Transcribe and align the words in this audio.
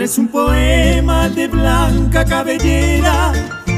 es 0.00 0.16
un 0.16 0.28
poema 0.28 1.28
de 1.28 1.48
blanca 1.48 2.24
cabellera 2.24 3.32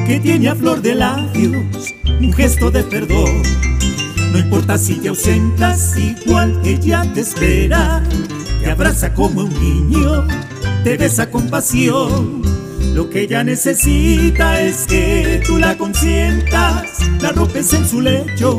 que 0.06 0.20
tiene 0.20 0.48
a 0.48 0.54
flor 0.54 0.80
de 0.80 0.94
labios 0.94 1.92
un 2.20 2.32
gesto 2.32 2.70
de 2.70 2.84
perdón. 2.84 3.42
No 4.32 4.38
importa 4.38 4.78
si 4.78 4.94
te 4.94 5.08
ausentas, 5.08 5.96
igual 5.98 6.60
ella 6.64 7.04
te 7.12 7.20
espera, 7.20 8.02
te 8.60 8.70
abraza 8.70 9.12
como 9.12 9.42
un 9.42 9.60
niño, 9.60 10.24
te 10.84 10.96
besa 10.96 11.30
con 11.30 11.50
pasión. 11.50 12.42
Lo 12.94 13.10
que 13.10 13.22
ella 13.22 13.42
necesita 13.42 14.60
es 14.60 14.86
que 14.86 15.42
tú 15.44 15.58
la 15.58 15.76
consientas, 15.76 17.00
la 17.20 17.32
rompes 17.32 17.72
en 17.74 17.86
su 17.86 18.00
lecho, 18.00 18.58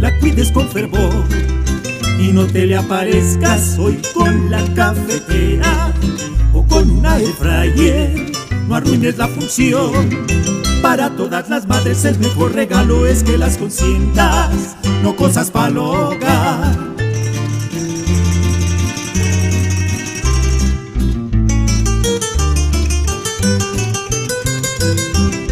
la 0.00 0.18
cuides 0.18 0.50
con 0.52 0.66
fervor 0.68 1.24
y 2.18 2.32
no 2.32 2.46
te 2.46 2.66
le 2.66 2.76
aparezcas 2.76 3.78
hoy 3.78 4.00
con 4.14 4.50
la 4.50 4.62
cafetera 4.74 5.37
no 8.66 8.74
arruines 8.74 9.18
la 9.18 9.28
función. 9.28 9.92
Para 10.82 11.10
todas 11.10 11.48
las 11.48 11.66
madres 11.66 12.04
el 12.04 12.18
mejor 12.18 12.54
regalo 12.54 13.06
es 13.06 13.22
que 13.22 13.36
las 13.36 13.56
consientas, 13.56 14.76
no 15.02 15.14
cosas 15.16 15.50
para 15.50 15.80
hogar. 15.80 16.78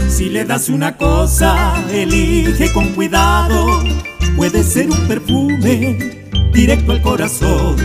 Si 0.09 0.31
le 0.31 0.45
das 0.45 0.69
una 0.69 0.97
cosa, 0.97 1.75
elige 1.93 2.73
con 2.73 2.89
cuidado. 2.95 3.83
Puede 4.37 4.63
ser 4.63 4.91
un 4.91 5.09
perfume 5.09 6.29
directo 6.53 6.93
al 6.93 7.03
corazón. 7.03 7.77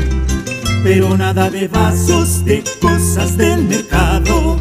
Pero 0.84 1.16
nada 1.16 1.50
de 1.50 1.68
vasos, 1.68 2.44
de 2.44 2.64
cosas 2.82 3.38
del 3.38 3.66
mercado. 3.66 4.60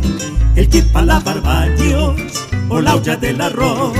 El 0.54 0.68
kit 0.68 0.84
para 0.92 1.06
lavar 1.06 1.40
baños 1.40 2.20
o 2.68 2.80
la 2.80 2.94
olla 2.96 3.16
del 3.16 3.40
arroz. 3.40 3.96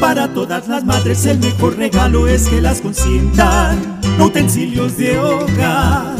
Para 0.00 0.32
todas 0.34 0.68
las 0.68 0.84
madres 0.84 1.24
el 1.26 1.38
mejor 1.38 1.76
regalo 1.76 2.26
es 2.26 2.48
que 2.48 2.60
las 2.60 2.80
consientan 2.80 4.00
utensilios 4.20 4.96
de 4.96 5.18
hogar. 5.18 6.17